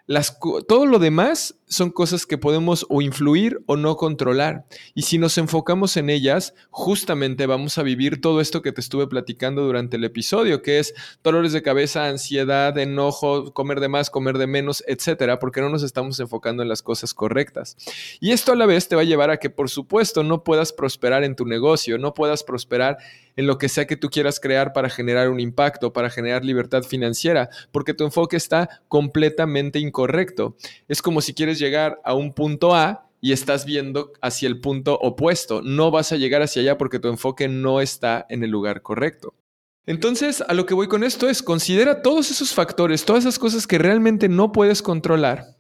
Las, 0.06 0.38
todo 0.68 0.86
lo 0.86 1.00
demás 1.00 1.56
son 1.74 1.90
cosas 1.90 2.26
que 2.26 2.38
podemos 2.38 2.86
o 2.88 3.02
influir 3.02 3.62
o 3.66 3.76
no 3.76 3.96
controlar. 3.96 4.64
Y 4.94 5.02
si 5.02 5.18
nos 5.18 5.36
enfocamos 5.38 5.96
en 5.96 6.10
ellas, 6.10 6.54
justamente 6.70 7.46
vamos 7.46 7.78
a 7.78 7.82
vivir 7.82 8.20
todo 8.20 8.40
esto 8.40 8.62
que 8.62 8.72
te 8.72 8.80
estuve 8.80 9.06
platicando 9.06 9.64
durante 9.64 9.96
el 9.96 10.04
episodio, 10.04 10.62
que 10.62 10.78
es 10.78 10.94
dolores 11.22 11.52
de 11.52 11.62
cabeza, 11.62 12.06
ansiedad, 12.06 12.76
enojo, 12.78 13.52
comer 13.52 13.80
de 13.80 13.88
más, 13.88 14.10
comer 14.10 14.38
de 14.38 14.46
menos, 14.46 14.82
etcétera, 14.86 15.38
porque 15.38 15.60
no 15.60 15.68
nos 15.68 15.82
estamos 15.82 16.18
enfocando 16.20 16.62
en 16.62 16.68
las 16.68 16.82
cosas 16.82 17.14
correctas. 17.14 17.76
Y 18.20 18.32
esto 18.32 18.52
a 18.52 18.56
la 18.56 18.66
vez 18.66 18.88
te 18.88 18.96
va 18.96 19.02
a 19.02 19.06
llevar 19.06 19.30
a 19.30 19.38
que, 19.38 19.50
por 19.50 19.68
supuesto, 19.68 20.22
no 20.22 20.44
puedas 20.44 20.72
prosperar 20.72 21.24
en 21.24 21.36
tu 21.36 21.44
negocio, 21.44 21.98
no 21.98 22.14
puedas 22.14 22.44
prosperar 22.44 22.98
en 23.36 23.46
lo 23.46 23.58
que 23.58 23.68
sea 23.68 23.86
que 23.86 23.96
tú 23.96 24.10
quieras 24.10 24.40
crear 24.40 24.72
para 24.72 24.90
generar 24.90 25.28
un 25.28 25.40
impacto, 25.40 25.92
para 25.92 26.10
generar 26.10 26.44
libertad 26.44 26.82
financiera, 26.82 27.48
porque 27.72 27.94
tu 27.94 28.04
enfoque 28.04 28.36
está 28.36 28.82
completamente 28.88 29.78
incorrecto. 29.78 30.56
Es 30.88 31.02
como 31.02 31.20
si 31.20 31.34
quieres 31.34 31.58
llegar 31.64 32.00
a 32.04 32.14
un 32.14 32.32
punto 32.32 32.74
A 32.74 33.08
y 33.20 33.32
estás 33.32 33.64
viendo 33.64 34.12
hacia 34.20 34.48
el 34.48 34.60
punto 34.60 34.98
opuesto. 35.00 35.62
No 35.62 35.90
vas 35.90 36.12
a 36.12 36.16
llegar 36.16 36.42
hacia 36.42 36.62
allá 36.62 36.78
porque 36.78 36.98
tu 36.98 37.08
enfoque 37.08 37.48
no 37.48 37.80
está 37.80 38.26
en 38.28 38.44
el 38.44 38.50
lugar 38.50 38.82
correcto. 38.82 39.34
Entonces, 39.86 40.42
a 40.46 40.54
lo 40.54 40.66
que 40.66 40.74
voy 40.74 40.88
con 40.88 41.02
esto 41.02 41.28
es, 41.28 41.42
considera 41.42 42.02
todos 42.02 42.30
esos 42.30 42.54
factores, 42.54 43.04
todas 43.04 43.24
esas 43.24 43.38
cosas 43.38 43.66
que 43.66 43.78
realmente 43.78 44.28
no 44.28 44.52
puedes 44.52 44.82
controlar 44.82 45.56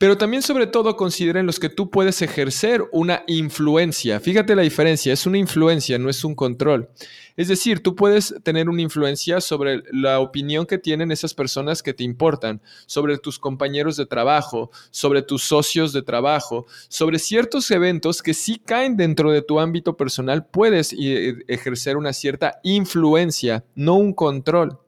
pero 0.00 0.16
también 0.16 0.42
sobre 0.42 0.66
todo 0.66 0.96
considera 0.96 1.40
en 1.40 1.46
los 1.46 1.60
que 1.60 1.68
tú 1.68 1.90
puedes 1.90 2.22
ejercer 2.22 2.82
una 2.90 3.22
influencia. 3.26 4.18
Fíjate 4.18 4.56
la 4.56 4.62
diferencia, 4.62 5.12
es 5.12 5.26
una 5.26 5.36
influencia, 5.36 5.98
no 5.98 6.08
es 6.08 6.24
un 6.24 6.34
control. 6.34 6.88
Es 7.36 7.48
decir, 7.48 7.82
tú 7.82 7.94
puedes 7.94 8.34
tener 8.42 8.70
una 8.70 8.80
influencia 8.80 9.42
sobre 9.42 9.82
la 9.92 10.20
opinión 10.20 10.64
que 10.64 10.78
tienen 10.78 11.12
esas 11.12 11.34
personas 11.34 11.82
que 11.82 11.92
te 11.92 12.02
importan, 12.02 12.62
sobre 12.86 13.18
tus 13.18 13.38
compañeros 13.38 13.98
de 13.98 14.06
trabajo, 14.06 14.70
sobre 14.90 15.20
tus 15.20 15.42
socios 15.42 15.92
de 15.92 16.00
trabajo, 16.00 16.64
sobre 16.88 17.18
ciertos 17.18 17.70
eventos 17.70 18.22
que 18.22 18.32
sí 18.32 18.58
caen 18.58 18.96
dentro 18.96 19.30
de 19.30 19.42
tu 19.42 19.60
ámbito 19.60 19.98
personal, 19.98 20.46
puedes 20.46 20.94
eh, 20.94 21.34
ejercer 21.46 21.98
una 21.98 22.14
cierta 22.14 22.58
influencia, 22.62 23.66
no 23.74 23.96
un 23.96 24.14
control. 24.14 24.78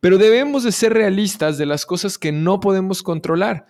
Pero 0.00 0.18
debemos 0.18 0.64
de 0.64 0.72
ser 0.72 0.92
realistas 0.92 1.56
de 1.56 1.64
las 1.64 1.86
cosas 1.86 2.18
que 2.18 2.30
no 2.30 2.60
podemos 2.60 3.02
controlar 3.02 3.64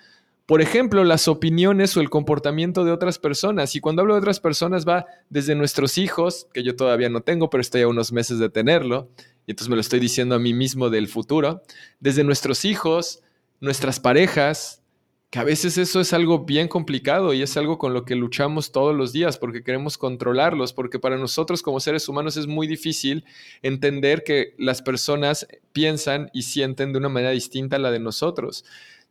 por 0.46 0.60
ejemplo, 0.60 1.04
las 1.04 1.26
opiniones 1.26 1.96
o 1.96 2.00
el 2.00 2.10
comportamiento 2.10 2.84
de 2.84 2.92
otras 2.92 3.18
personas. 3.18 3.74
Y 3.74 3.80
cuando 3.80 4.02
hablo 4.02 4.14
de 4.14 4.20
otras 4.20 4.40
personas 4.40 4.86
va 4.86 5.06
desde 5.30 5.54
nuestros 5.54 5.96
hijos, 5.96 6.48
que 6.52 6.62
yo 6.62 6.76
todavía 6.76 7.08
no 7.08 7.22
tengo, 7.22 7.48
pero 7.48 7.62
estoy 7.62 7.82
a 7.82 7.88
unos 7.88 8.12
meses 8.12 8.38
de 8.38 8.50
tenerlo, 8.50 9.08
y 9.46 9.52
entonces 9.52 9.70
me 9.70 9.76
lo 9.76 9.80
estoy 9.80 10.00
diciendo 10.00 10.34
a 10.34 10.38
mí 10.38 10.52
mismo 10.52 10.90
del 10.90 11.08
futuro, 11.08 11.62
desde 11.98 12.24
nuestros 12.24 12.64
hijos, 12.66 13.22
nuestras 13.60 14.00
parejas, 14.00 14.82
que 15.30 15.38
a 15.40 15.44
veces 15.44 15.78
eso 15.78 16.00
es 16.00 16.12
algo 16.12 16.44
bien 16.44 16.68
complicado 16.68 17.34
y 17.34 17.42
es 17.42 17.56
algo 17.56 17.76
con 17.76 17.92
lo 17.92 18.04
que 18.04 18.14
luchamos 18.14 18.70
todos 18.70 18.94
los 18.94 19.12
días 19.12 19.36
porque 19.36 19.64
queremos 19.64 19.98
controlarlos, 19.98 20.72
porque 20.72 21.00
para 21.00 21.16
nosotros 21.16 21.60
como 21.60 21.80
seres 21.80 22.08
humanos 22.08 22.36
es 22.36 22.46
muy 22.46 22.68
difícil 22.68 23.24
entender 23.60 24.22
que 24.22 24.54
las 24.58 24.80
personas 24.80 25.48
piensan 25.72 26.30
y 26.32 26.42
sienten 26.42 26.92
de 26.92 26.98
una 26.98 27.08
manera 27.08 27.32
distinta 27.32 27.76
a 27.76 27.80
la 27.80 27.90
de 27.90 27.98
nosotros 27.98 28.64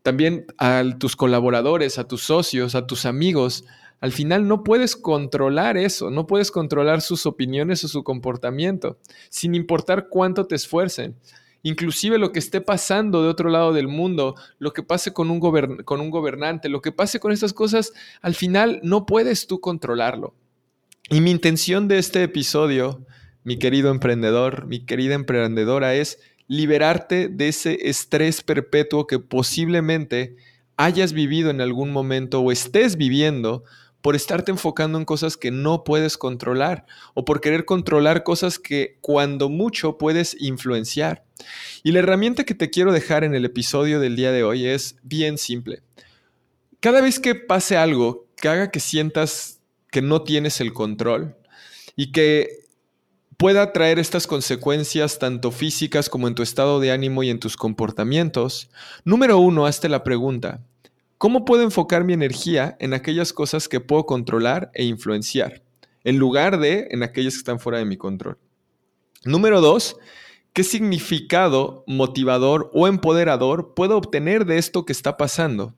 también 0.03 0.45
a 0.57 0.83
tus 0.99 1.15
colaboradores, 1.15 1.97
a 1.97 2.07
tus 2.07 2.23
socios, 2.23 2.75
a 2.75 2.85
tus 2.85 3.05
amigos. 3.05 3.65
Al 4.01 4.11
final 4.11 4.47
no 4.47 4.63
puedes 4.63 4.95
controlar 4.95 5.77
eso, 5.77 6.11
no 6.11 6.27
puedes 6.27 6.51
controlar 6.51 7.01
sus 7.01 7.25
opiniones 7.25 7.83
o 7.85 7.87
su 7.87 8.03
comportamiento, 8.03 8.99
sin 9.29 9.55
importar 9.55 10.09
cuánto 10.09 10.45
te 10.45 10.55
esfuercen. 10.55 11.15
Inclusive 11.65 12.17
lo 12.17 12.33
que 12.33 12.39
esté 12.39 12.59
pasando 12.59 13.23
de 13.23 13.29
otro 13.29 13.49
lado 13.49 13.71
del 13.71 13.87
mundo, 13.87 14.35
lo 14.59 14.73
que 14.73 14.83
pase 14.83 15.13
con 15.13 15.31
un, 15.31 15.39
gobernante, 15.39 16.67
lo 16.67 16.81
que 16.81 16.91
pase 16.91 17.21
con 17.21 17.31
estas 17.31 17.53
cosas, 17.53 17.93
al 18.21 18.35
final 18.35 18.81
no 18.83 19.05
puedes 19.05 19.47
tú 19.47 19.61
controlarlo. 19.61 20.35
Y 21.09 21.21
mi 21.21 21.31
intención 21.31 21.87
de 21.87 21.99
este 21.99 22.23
episodio, 22.23 23.05
mi 23.45 23.57
querido 23.57 23.91
emprendedor, 23.91 24.67
mi 24.67 24.85
querida 24.85 25.15
emprendedora, 25.15 25.95
es 25.95 26.19
liberarte 26.47 27.29
de 27.29 27.47
ese 27.47 27.89
estrés 27.89 28.41
perpetuo 28.41 29.07
que 29.07 29.19
posiblemente 29.19 30.35
hayas 30.77 31.13
vivido 31.13 31.49
en 31.49 31.61
algún 31.61 31.91
momento 31.91 32.41
o 32.41 32.51
estés 32.51 32.97
viviendo 32.97 33.63
por 34.01 34.17
estarte 34.17 34.51
enfocando 34.51 34.97
en 34.97 35.05
cosas 35.05 35.37
que 35.37 35.49
no 35.49 35.85
puedes 35.85 36.17
controlar 36.17 36.85
o 37.13 37.23
por 37.23 37.39
querer 37.39 37.63
controlar 37.63 38.23
cosas 38.23 38.59
que 38.59 38.97
cuando 38.99 39.47
mucho 39.47 39.97
puedes 39.97 40.35
influenciar. 40.41 41.23
Y 41.83 41.93
la 41.93 41.99
herramienta 41.99 42.43
que 42.43 42.53
te 42.53 42.69
quiero 42.69 42.91
dejar 42.91 43.23
en 43.23 43.33
el 43.33 43.45
episodio 43.45 44.01
del 44.01 44.17
día 44.17 44.33
de 44.33 44.43
hoy 44.43 44.65
es 44.65 44.97
bien 45.03 45.37
simple. 45.37 45.83
Cada 46.81 46.99
vez 46.99 47.17
que 47.17 47.33
pase 47.33 47.77
algo 47.77 48.27
que 48.35 48.49
haga 48.49 48.71
que 48.71 48.81
sientas 48.81 49.61
que 49.89 50.01
no 50.01 50.23
tienes 50.23 50.59
el 50.59 50.73
control 50.73 51.37
y 51.95 52.11
que 52.11 52.62
pueda 53.37 53.71
traer 53.73 53.99
estas 53.99 54.27
consecuencias 54.27 55.19
tanto 55.19 55.51
físicas 55.51 56.09
como 56.09 56.27
en 56.27 56.35
tu 56.35 56.43
estado 56.43 56.79
de 56.79 56.91
ánimo 56.91 57.23
y 57.23 57.29
en 57.29 57.39
tus 57.39 57.57
comportamientos, 57.57 58.69
número 59.03 59.37
uno, 59.37 59.65
hazte 59.65 59.89
la 59.89 60.03
pregunta, 60.03 60.61
¿cómo 61.17 61.45
puedo 61.45 61.63
enfocar 61.63 62.03
mi 62.03 62.13
energía 62.13 62.75
en 62.79 62.93
aquellas 62.93 63.33
cosas 63.33 63.67
que 63.67 63.79
puedo 63.79 64.05
controlar 64.05 64.71
e 64.73 64.85
influenciar, 64.85 65.61
en 66.03 66.17
lugar 66.17 66.59
de 66.59 66.87
en 66.91 67.03
aquellas 67.03 67.33
que 67.33 67.39
están 67.39 67.59
fuera 67.59 67.79
de 67.79 67.85
mi 67.85 67.97
control? 67.97 68.37
Número 69.25 69.61
dos, 69.61 69.95
¿qué 70.51 70.63
significado 70.63 71.83
motivador 71.87 72.69
o 72.73 72.87
empoderador 72.87 73.73
puedo 73.73 73.97
obtener 73.97 74.45
de 74.45 74.57
esto 74.57 74.85
que 74.85 74.91
está 74.91 75.17
pasando? 75.17 75.73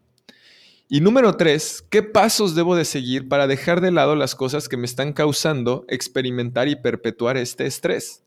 Y 0.88 1.01
número 1.01 1.36
tres, 1.36 1.84
¿qué 1.89 2.04
pasos 2.04 2.54
debo 2.54 2.75
de 2.75 2.86
seguir 2.86 3.27
para 3.27 3.48
dejar 3.48 3.82
de 3.82 3.89
lado 3.89 4.15
las 4.15 4.36
cosas 4.36 4.70
que 4.70 4.77
me 4.77 4.86
están 4.86 5.13
causando 5.13 5.84
experimentar 5.88 6.68
y 6.68 6.75
perpetuar 6.75 7.38
este 7.38 7.65
estrés? 7.65 8.22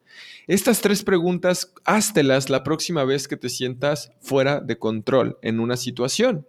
Estas 0.48 0.80
tres 0.80 1.04
preguntas, 1.04 1.72
háztelas 1.84 2.50
la 2.50 2.64
próxima 2.64 3.04
vez 3.04 3.28
que 3.28 3.36
te 3.36 3.48
sientas 3.48 4.10
fuera 4.20 4.58
de 4.58 4.76
control 4.76 5.38
en 5.42 5.60
una 5.60 5.76
situación. 5.76 6.48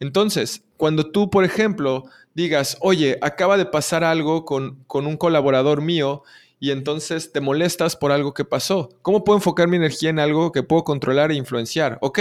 Entonces, 0.00 0.64
cuando 0.76 1.08
tú, 1.12 1.30
por 1.30 1.44
ejemplo, 1.44 2.02
digas, 2.34 2.76
oye, 2.80 3.16
acaba 3.20 3.56
de 3.56 3.66
pasar 3.66 4.02
algo 4.02 4.44
con, 4.44 4.82
con 4.88 5.06
un 5.06 5.16
colaborador 5.16 5.82
mío 5.82 6.24
y 6.60 6.70
entonces 6.70 7.32
te 7.32 7.40
molestas 7.40 7.96
por 7.96 8.12
algo 8.12 8.34
que 8.34 8.44
pasó. 8.44 8.88
¿Cómo 9.02 9.24
puedo 9.24 9.38
enfocar 9.38 9.68
mi 9.68 9.76
energía 9.76 10.10
en 10.10 10.18
algo 10.18 10.52
que 10.52 10.62
puedo 10.62 10.84
controlar 10.84 11.30
e 11.30 11.36
influenciar? 11.36 11.98
Ok, 12.00 12.20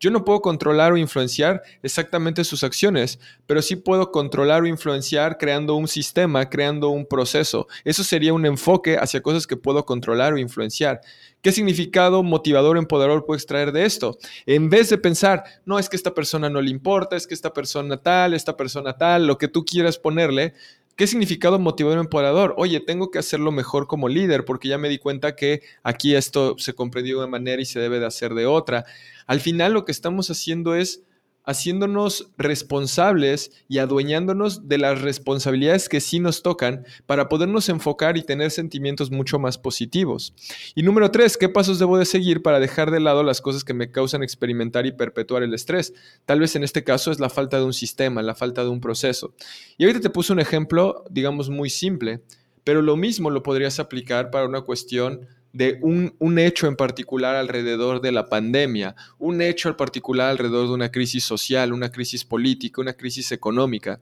yo 0.00 0.10
no 0.10 0.24
puedo 0.24 0.40
controlar 0.40 0.92
o 0.92 0.96
influenciar 0.96 1.62
exactamente 1.82 2.44
sus 2.44 2.64
acciones, 2.64 3.18
pero 3.46 3.62
sí 3.62 3.76
puedo 3.76 4.10
controlar 4.10 4.62
o 4.62 4.66
influenciar 4.66 5.38
creando 5.38 5.74
un 5.76 5.88
sistema, 5.88 6.50
creando 6.50 6.90
un 6.90 7.06
proceso. 7.06 7.68
Eso 7.84 8.02
sería 8.02 8.34
un 8.34 8.46
enfoque 8.46 8.96
hacia 8.96 9.22
cosas 9.22 9.46
que 9.46 9.56
puedo 9.56 9.84
controlar 9.84 10.32
o 10.32 10.38
influenciar. 10.38 11.00
¿Qué 11.40 11.52
significado 11.52 12.24
motivador, 12.24 12.76
empoderador 12.76 13.24
puedo 13.24 13.36
extraer 13.36 13.70
de 13.70 13.84
esto? 13.84 14.18
En 14.46 14.68
vez 14.68 14.88
de 14.88 14.98
pensar, 14.98 15.44
no, 15.64 15.78
es 15.78 15.88
que 15.88 15.94
esta 15.94 16.12
persona 16.12 16.50
no 16.50 16.60
le 16.60 16.70
importa, 16.70 17.14
es 17.14 17.26
que 17.26 17.34
esta 17.34 17.52
persona 17.52 17.98
tal, 17.98 18.34
esta 18.34 18.56
persona 18.56 18.96
tal, 18.96 19.28
lo 19.28 19.38
que 19.38 19.46
tú 19.46 19.64
quieras 19.64 19.96
ponerle, 19.96 20.54
¿Qué 20.96 21.06
significado 21.06 21.58
motivador 21.58 21.98
empoderador? 21.98 22.54
Oye, 22.56 22.80
tengo 22.80 23.10
que 23.10 23.18
hacerlo 23.18 23.52
mejor 23.52 23.86
como 23.86 24.08
líder 24.08 24.46
porque 24.46 24.68
ya 24.68 24.78
me 24.78 24.88
di 24.88 24.96
cuenta 24.98 25.36
que 25.36 25.60
aquí 25.82 26.14
esto 26.14 26.56
se 26.58 26.72
comprendió 26.74 27.16
de 27.16 27.24
una 27.24 27.30
manera 27.30 27.60
y 27.60 27.66
se 27.66 27.78
debe 27.78 28.00
de 28.00 28.06
hacer 28.06 28.32
de 28.32 28.46
otra. 28.46 28.86
Al 29.26 29.40
final 29.40 29.74
lo 29.74 29.84
que 29.84 29.92
estamos 29.92 30.30
haciendo 30.30 30.74
es 30.74 31.02
haciéndonos 31.46 32.32
responsables 32.36 33.52
y 33.68 33.78
adueñándonos 33.78 34.68
de 34.68 34.78
las 34.78 35.00
responsabilidades 35.00 35.88
que 35.88 36.00
sí 36.00 36.18
nos 36.18 36.42
tocan 36.42 36.84
para 37.06 37.28
podernos 37.28 37.68
enfocar 37.68 38.16
y 38.16 38.24
tener 38.24 38.50
sentimientos 38.50 39.12
mucho 39.12 39.38
más 39.38 39.56
positivos. 39.56 40.34
Y 40.74 40.82
número 40.82 41.10
tres, 41.12 41.36
¿qué 41.36 41.48
pasos 41.48 41.78
debo 41.78 41.98
de 41.98 42.04
seguir 42.04 42.42
para 42.42 42.60
dejar 42.60 42.90
de 42.90 43.00
lado 43.00 43.22
las 43.22 43.40
cosas 43.40 43.62
que 43.62 43.74
me 43.74 43.90
causan 43.90 44.24
experimentar 44.24 44.86
y 44.86 44.92
perpetuar 44.92 45.44
el 45.44 45.54
estrés? 45.54 45.94
Tal 46.24 46.40
vez 46.40 46.56
en 46.56 46.64
este 46.64 46.82
caso 46.82 47.12
es 47.12 47.20
la 47.20 47.30
falta 47.30 47.58
de 47.58 47.64
un 47.64 47.72
sistema, 47.72 48.22
la 48.22 48.34
falta 48.34 48.64
de 48.64 48.68
un 48.68 48.80
proceso. 48.80 49.32
Y 49.78 49.84
ahorita 49.84 50.00
te 50.00 50.10
puse 50.10 50.32
un 50.32 50.40
ejemplo, 50.40 51.04
digamos, 51.10 51.48
muy 51.48 51.70
simple, 51.70 52.22
pero 52.64 52.82
lo 52.82 52.96
mismo 52.96 53.30
lo 53.30 53.44
podrías 53.44 53.78
aplicar 53.78 54.32
para 54.32 54.46
una 54.46 54.62
cuestión 54.62 55.28
de 55.56 55.78
un, 55.80 56.38
hecho 56.38 56.66
en 56.66 56.76
particular 56.76 57.34
alrededor 57.34 58.02
de 58.02 58.12
la 58.12 58.28
pandemia, 58.28 58.94
un 59.18 59.40
hecho 59.40 59.70
en 59.70 59.76
particular 59.76 60.28
alrededor 60.28 60.68
de 60.68 60.74
una 60.74 60.90
crisis 60.90 61.24
social, 61.24 61.72
una 61.72 61.90
crisis 61.90 62.24
política, 62.24 62.82
una 62.82 62.92
crisis 62.92 63.32
económica. 63.32 64.00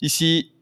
Y 0.00 0.08
si, 0.08 0.54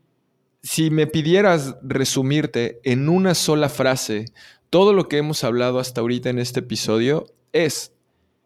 si 0.61 0.91
me 0.91 1.07
pidieras 1.07 1.76
resumirte 1.83 2.81
en 2.83 3.09
una 3.09 3.35
sola 3.35 3.69
frase 3.69 4.26
todo 4.71 4.93
lo 4.93 5.09
que 5.09 5.19
hemos 5.19 5.45
hablado 5.45 5.79
hasta 5.79 6.00
ahorita 6.00 6.31
en 6.31 6.41
este 6.41 6.61
episodio, 6.61 7.26
es, 7.53 7.93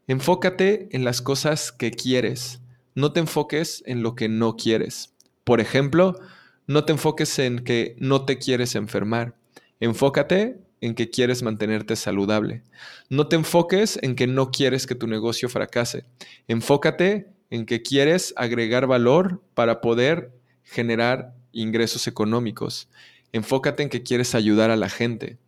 enfócate 0.08 0.88
en 0.92 1.04
las 1.04 1.22
cosas 1.22 1.72
que 1.72 1.90
quieres, 1.90 2.60
no 2.94 3.12
te 3.12 3.20
enfoques 3.20 3.82
en 3.86 4.02
lo 4.02 4.14
que 4.14 4.28
no 4.28 4.56
quieres. 4.56 5.14
Por 5.44 5.60
ejemplo, 5.60 6.20
no 6.66 6.84
te 6.84 6.92
enfoques 6.92 7.38
en 7.38 7.60
que 7.60 7.96
no 7.98 8.26
te 8.26 8.36
quieres 8.36 8.74
enfermar. 8.74 9.36
Enfócate 9.80 10.67
en 10.80 10.94
que 10.94 11.10
quieres 11.10 11.42
mantenerte 11.42 11.96
saludable. 11.96 12.62
No 13.08 13.28
te 13.28 13.36
enfoques 13.36 13.98
en 14.02 14.14
que 14.14 14.26
no 14.26 14.50
quieres 14.50 14.86
que 14.86 14.94
tu 14.94 15.06
negocio 15.06 15.48
fracase. 15.48 16.04
Enfócate 16.46 17.28
en 17.50 17.66
que 17.66 17.82
quieres 17.82 18.34
agregar 18.36 18.86
valor 18.86 19.42
para 19.54 19.80
poder 19.80 20.32
generar 20.64 21.34
ingresos 21.52 22.06
económicos. 22.06 22.88
Enfócate 23.32 23.82
en 23.82 23.88
que 23.88 24.02
quieres 24.02 24.34
ayudar 24.34 24.70
a 24.70 24.76
la 24.76 24.88
gente. 24.88 25.38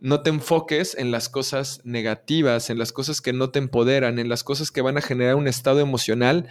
No 0.00 0.22
te 0.22 0.30
enfoques 0.30 0.96
en 0.96 1.10
las 1.10 1.28
cosas 1.28 1.80
negativas, 1.84 2.70
en 2.70 2.78
las 2.78 2.92
cosas 2.92 3.20
que 3.20 3.32
no 3.32 3.50
te 3.50 3.58
empoderan, 3.58 4.18
en 4.18 4.28
las 4.28 4.44
cosas 4.44 4.70
que 4.70 4.80
van 4.80 4.96
a 4.96 5.02
generar 5.02 5.34
un 5.34 5.48
estado 5.48 5.80
emocional 5.80 6.48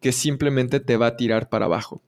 que 0.00 0.12
simplemente 0.12 0.80
te 0.80 0.96
va 0.96 1.08
a 1.08 1.16
tirar 1.16 1.48
para 1.48 1.66
abajo. 1.66 2.02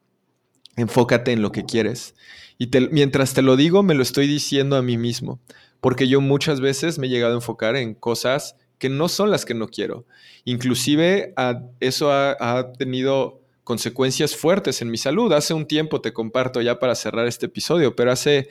Enfócate 0.80 1.32
en 1.32 1.42
lo 1.42 1.52
que 1.52 1.64
quieres. 1.64 2.14
Y 2.58 2.70
mientras 2.90 3.32
te 3.32 3.42
lo 3.42 3.56
digo, 3.56 3.82
me 3.82 3.94
lo 3.94 4.02
estoy 4.02 4.26
diciendo 4.26 4.76
a 4.76 4.82
mí 4.82 4.98
mismo, 4.98 5.40
porque 5.80 6.08
yo 6.08 6.20
muchas 6.20 6.60
veces 6.60 6.98
me 6.98 7.06
he 7.06 7.10
llegado 7.10 7.32
a 7.32 7.36
enfocar 7.36 7.76
en 7.76 7.94
cosas 7.94 8.56
que 8.78 8.88
no 8.88 9.08
son 9.08 9.30
las 9.30 9.44
que 9.44 9.54
no 9.54 9.68
quiero. 9.68 10.06
Inclusive 10.44 11.34
eso 11.80 12.12
ha 12.12 12.72
tenido 12.78 13.40
consecuencias 13.64 14.34
fuertes 14.36 14.82
en 14.82 14.90
mi 14.90 14.96
salud. 14.96 15.32
Hace 15.32 15.54
un 15.54 15.66
tiempo 15.66 16.00
te 16.00 16.12
comparto 16.12 16.60
ya 16.60 16.78
para 16.78 16.94
cerrar 16.94 17.26
este 17.26 17.46
episodio, 17.46 17.94
pero 17.94 18.10
hace 18.10 18.48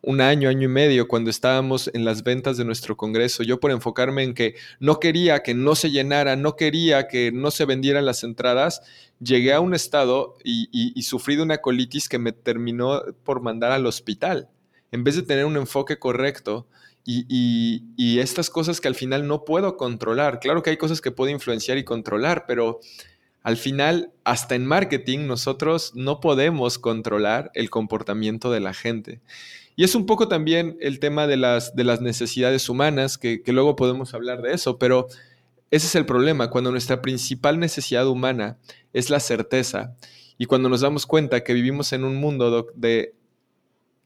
un 0.00 0.20
año, 0.20 0.48
año 0.48 0.64
y 0.64 0.68
medio, 0.68 1.08
cuando 1.08 1.30
estábamos 1.30 1.90
en 1.92 2.04
las 2.04 2.22
ventas 2.22 2.56
de 2.56 2.64
nuestro 2.64 2.96
congreso, 2.96 3.42
yo 3.42 3.60
por 3.60 3.70
enfocarme 3.70 4.22
en 4.22 4.34
que 4.34 4.54
no 4.80 4.98
quería 4.98 5.42
que 5.42 5.54
no 5.54 5.74
se 5.74 5.90
llenara, 5.90 6.36
no 6.36 6.56
quería 6.56 7.08
que 7.08 7.30
no 7.32 7.50
se 7.50 7.64
vendieran 7.64 8.06
las 8.06 8.24
entradas, 8.24 8.82
llegué 9.20 9.52
a 9.52 9.60
un 9.60 9.74
estado 9.74 10.36
y, 10.44 11.00
sufrí 11.02 11.36
de 11.36 11.42
una 11.42 11.58
colitis 11.58 12.08
que 12.08 12.18
me 12.18 12.32
terminó 12.32 13.02
por 13.24 13.42
mandar 13.42 13.72
al 13.72 13.86
hospital. 13.86 14.48
En 14.90 15.04
vez 15.04 15.16
de 15.16 15.22
tener 15.22 15.44
un 15.44 15.56
enfoque 15.56 15.98
correcto, 15.98 16.66
y, 17.04 17.82
y, 17.96 18.18
estas 18.20 18.48
cosas 18.48 18.80
que 18.80 18.86
al 18.86 18.94
final 18.94 19.26
no 19.26 19.44
puedo 19.44 19.76
controlar. 19.76 20.38
Claro 20.38 20.62
que 20.62 20.70
hay 20.70 20.76
cosas 20.76 21.00
que 21.00 21.10
puedo 21.10 21.32
influenciar 21.32 21.76
y 21.76 21.82
controlar, 21.82 22.44
pero 22.46 22.78
al 23.42 23.56
final, 23.56 24.12
hasta 24.22 24.54
en 24.54 24.66
marketing, 24.66 25.26
nosotros 25.26 25.92
no 25.96 26.20
podemos 26.20 26.78
controlar 26.78 27.50
el 27.54 27.70
comportamiento 27.70 28.52
de 28.52 28.60
la 28.60 28.72
gente. 28.72 29.20
Y 29.74 29.84
es 29.84 29.94
un 29.94 30.06
poco 30.06 30.28
también 30.28 30.76
el 30.80 30.98
tema 30.98 31.26
de 31.26 31.36
las, 31.36 31.74
de 31.74 31.84
las 31.84 32.00
necesidades 32.00 32.68
humanas, 32.68 33.16
que, 33.16 33.42
luego 33.46 33.76
podemos 33.76 34.12
hablar 34.14 34.42
de 34.42 34.52
eso, 34.52 34.78
pero 34.78 35.08
ese 35.70 35.86
es 35.86 35.94
el 35.94 36.04
problema, 36.04 36.50
cuando 36.50 36.70
nuestra 36.70 37.00
principal 37.00 37.58
necesidad 37.58 38.06
humana 38.06 38.58
es 38.92 39.08
la 39.08 39.20
certeza 39.20 39.96
y 40.36 40.44
cuando 40.44 40.68
nos 40.68 40.82
damos 40.82 41.06
cuenta 41.06 41.42
que 41.42 41.54
vivimos 41.54 41.92
en 41.94 42.04
un 42.04 42.16
mundo 42.16 42.50
donde 42.50 43.14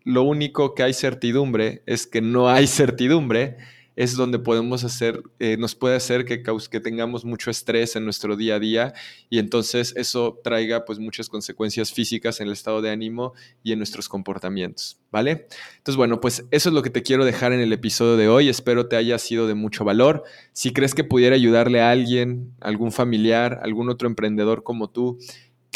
lo 0.04 0.22
único 0.22 0.74
que 0.74 0.84
hay 0.84 0.92
certidumbre 0.92 1.82
es 1.86 2.06
que 2.06 2.20
no 2.20 2.48
hay 2.48 2.68
certidumbre, 2.68 3.56
es 3.96 4.14
donde 4.14 4.38
podemos 4.38 4.84
hacer, 4.84 5.22
eh, 5.38 5.56
nos 5.58 5.74
puede 5.74 5.96
hacer 5.96 6.26
que, 6.26 6.42
que 6.42 6.80
tengamos 6.80 7.24
mucho 7.24 7.50
estrés 7.50 7.96
en 7.96 8.04
nuestro 8.04 8.36
día 8.36 8.56
a 8.56 8.58
día 8.58 8.94
y 9.30 9.38
entonces 9.38 9.94
eso 9.96 10.38
traiga 10.44 10.84
pues 10.84 10.98
muchas 10.98 11.28
consecuencias 11.28 11.92
físicas 11.92 12.40
en 12.40 12.48
el 12.48 12.52
estado 12.52 12.82
de 12.82 12.90
ánimo 12.90 13.32
y 13.62 13.72
en 13.72 13.78
nuestros 13.78 14.08
comportamientos, 14.08 15.00
¿vale? 15.10 15.48
Entonces, 15.78 15.96
bueno, 15.96 16.20
pues 16.20 16.44
eso 16.50 16.68
es 16.68 16.74
lo 16.74 16.82
que 16.82 16.90
te 16.90 17.02
quiero 17.02 17.24
dejar 17.24 17.52
en 17.52 17.60
el 17.60 17.72
episodio 17.72 18.16
de 18.16 18.28
hoy. 18.28 18.48
Espero 18.48 18.86
te 18.86 18.96
haya 18.96 19.18
sido 19.18 19.46
de 19.46 19.54
mucho 19.54 19.84
valor. 19.84 20.24
Si 20.52 20.72
crees 20.72 20.94
que 20.94 21.04
pudiera 21.04 21.34
ayudarle 21.34 21.80
a 21.80 21.90
alguien, 21.90 22.54
algún 22.60 22.92
familiar, 22.92 23.60
algún 23.62 23.88
otro 23.88 24.08
emprendedor 24.08 24.62
como 24.62 24.90
tú, 24.90 25.18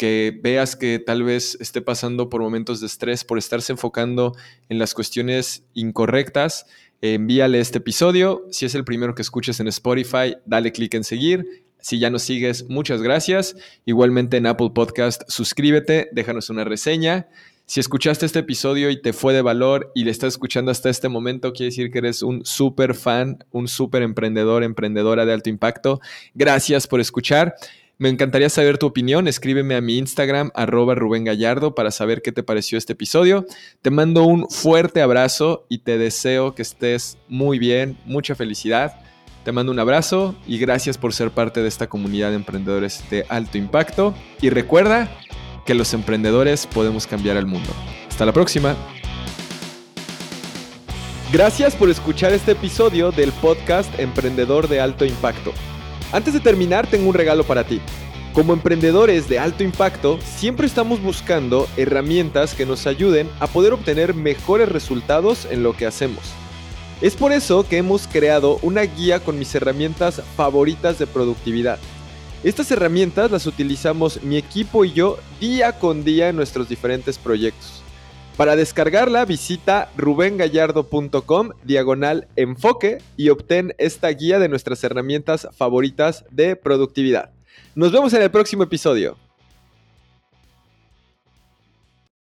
que 0.01 0.39
veas 0.41 0.75
que 0.75 0.97
tal 0.97 1.21
vez 1.21 1.57
esté 1.59 1.79
pasando 1.79 2.27
por 2.27 2.41
momentos 2.41 2.79
de 2.79 2.87
estrés 2.87 3.23
por 3.23 3.37
estarse 3.37 3.71
enfocando 3.71 4.35
en 4.67 4.79
las 4.79 4.95
cuestiones 4.95 5.63
incorrectas, 5.75 6.65
envíale 7.01 7.59
este 7.59 7.79
episodio. 7.79 8.45
Si 8.51 8.65
es 8.65 8.75
el 8.75 8.85
primero 8.85 9.15
que 9.15 9.21
escuches 9.21 9.59
en 9.59 9.67
Spotify, 9.67 10.35
dale 10.45 10.71
clic 10.71 10.93
en 10.93 11.03
seguir. 11.03 11.65
Si 11.79 11.97
ya 11.97 12.11
nos 12.11 12.21
sigues, 12.21 12.69
muchas 12.69 13.01
gracias. 13.01 13.55
Igualmente 13.85 14.37
en 14.37 14.45
Apple 14.45 14.69
Podcast, 14.73 15.23
suscríbete, 15.27 16.09
déjanos 16.13 16.49
una 16.49 16.63
reseña. 16.63 17.27
Si 17.65 17.79
escuchaste 17.79 18.25
este 18.25 18.39
episodio 18.39 18.89
y 18.89 19.01
te 19.01 19.13
fue 19.13 19.33
de 19.33 19.41
valor 19.41 19.91
y 19.95 20.03
le 20.03 20.11
estás 20.11 20.33
escuchando 20.33 20.71
hasta 20.71 20.89
este 20.89 21.07
momento, 21.07 21.53
quiere 21.53 21.69
decir 21.69 21.89
que 21.89 21.99
eres 21.99 22.21
un 22.21 22.45
súper 22.45 22.95
fan, 22.95 23.45
un 23.51 23.67
súper 23.67 24.03
emprendedor, 24.03 24.63
emprendedora 24.63 25.25
de 25.25 25.33
alto 25.33 25.49
impacto. 25.49 26.01
Gracias 26.33 26.85
por 26.85 26.99
escuchar. 26.99 27.55
Me 28.01 28.09
encantaría 28.09 28.49
saber 28.49 28.79
tu 28.79 28.87
opinión. 28.87 29.27
Escríbeme 29.27 29.75
a 29.75 29.81
mi 29.81 29.99
Instagram, 29.99 30.49
arroba 30.55 30.95
Rubén 30.95 31.23
Gallardo, 31.23 31.75
para 31.75 31.91
saber 31.91 32.23
qué 32.23 32.31
te 32.31 32.41
pareció 32.41 32.79
este 32.79 32.93
episodio. 32.93 33.45
Te 33.83 33.91
mando 33.91 34.23
un 34.23 34.49
fuerte 34.49 35.03
abrazo 35.03 35.67
y 35.69 35.83
te 35.83 35.99
deseo 35.99 36.55
que 36.55 36.63
estés 36.63 37.19
muy 37.27 37.59
bien, 37.59 37.99
mucha 38.05 38.33
felicidad. 38.33 38.99
Te 39.45 39.51
mando 39.51 39.71
un 39.71 39.77
abrazo 39.77 40.33
y 40.47 40.57
gracias 40.57 40.97
por 40.97 41.13
ser 41.13 41.29
parte 41.29 41.61
de 41.61 41.67
esta 41.67 41.89
comunidad 41.89 42.29
de 42.29 42.37
emprendedores 42.37 43.07
de 43.11 43.23
alto 43.29 43.59
impacto. 43.59 44.15
Y 44.41 44.49
recuerda 44.49 45.07
que 45.67 45.75
los 45.75 45.93
emprendedores 45.93 46.65
podemos 46.65 47.05
cambiar 47.05 47.37
el 47.37 47.45
mundo. 47.45 47.69
Hasta 48.09 48.25
la 48.25 48.33
próxima. 48.33 48.75
Gracias 51.31 51.75
por 51.75 51.91
escuchar 51.91 52.33
este 52.33 52.53
episodio 52.53 53.11
del 53.11 53.31
podcast 53.31 53.93
Emprendedor 53.99 54.67
de 54.67 54.81
Alto 54.81 55.05
Impacto. 55.05 55.53
Antes 56.11 56.33
de 56.33 56.41
terminar, 56.41 56.87
tengo 56.87 57.07
un 57.07 57.15
regalo 57.15 57.45
para 57.45 57.63
ti. 57.63 57.79
Como 58.33 58.53
emprendedores 58.53 59.29
de 59.29 59.39
alto 59.39 59.63
impacto, 59.63 60.19
siempre 60.23 60.67
estamos 60.67 61.01
buscando 61.01 61.67
herramientas 61.77 62.53
que 62.53 62.65
nos 62.65 62.85
ayuden 62.85 63.29
a 63.39 63.47
poder 63.47 63.71
obtener 63.71 64.13
mejores 64.13 64.67
resultados 64.67 65.47
en 65.49 65.63
lo 65.63 65.73
que 65.73 65.85
hacemos. 65.85 66.23
Es 67.01 67.15
por 67.15 67.31
eso 67.31 67.67
que 67.67 67.77
hemos 67.77 68.07
creado 68.07 68.59
una 68.61 68.81
guía 68.81 69.21
con 69.21 69.39
mis 69.39 69.55
herramientas 69.55 70.21
favoritas 70.35 70.99
de 70.99 71.07
productividad. 71.07 71.79
Estas 72.43 72.69
herramientas 72.71 73.31
las 73.31 73.47
utilizamos 73.47 74.21
mi 74.21 74.35
equipo 74.35 74.83
y 74.83 74.91
yo 74.91 75.17
día 75.39 75.79
con 75.79 76.03
día 76.03 76.29
en 76.29 76.35
nuestros 76.35 76.67
diferentes 76.67 77.17
proyectos. 77.17 77.80
Para 78.37 78.55
descargarla 78.55 79.25
visita 79.25 79.89
rubengallardo.com 79.97 81.49
diagonal 81.63 82.27
enfoque 82.35 82.99
y 83.17 83.29
obtén 83.29 83.75
esta 83.77 84.07
guía 84.09 84.39
de 84.39 84.49
nuestras 84.49 84.83
herramientas 84.83 85.47
favoritas 85.55 86.25
de 86.31 86.55
productividad. 86.55 87.31
Nos 87.75 87.91
vemos 87.91 88.13
en 88.13 88.21
el 88.21 88.31
próximo 88.31 88.63
episodio. 88.63 89.17